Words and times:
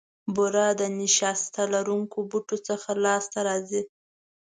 بوره 0.35 0.65
د 0.79 0.81
نیشاسته 0.99 1.61
لرونکو 1.73 2.17
بوټو 2.29 2.57
څخه 2.69 2.89
لاسته 3.05 3.39
راځي. 3.47 3.81